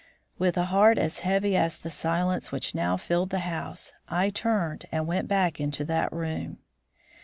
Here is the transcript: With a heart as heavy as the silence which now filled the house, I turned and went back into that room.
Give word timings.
With 0.39 0.57
a 0.57 0.65
heart 0.65 0.97
as 0.97 1.19
heavy 1.19 1.55
as 1.55 1.77
the 1.77 1.91
silence 1.91 2.51
which 2.51 2.73
now 2.73 2.97
filled 2.97 3.29
the 3.29 3.41
house, 3.41 3.93
I 4.09 4.31
turned 4.31 4.87
and 4.91 5.05
went 5.05 5.27
back 5.27 5.59
into 5.59 5.85
that 5.85 6.11
room. 6.11 6.57